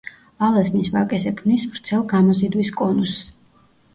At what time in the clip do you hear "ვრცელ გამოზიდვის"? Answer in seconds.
1.75-2.73